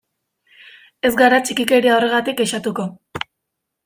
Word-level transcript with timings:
Ez 1.09 1.11
gara 1.19 1.39
txikikeria 1.49 1.93
horregatik 1.97 2.39
kexatuko. 2.39 2.87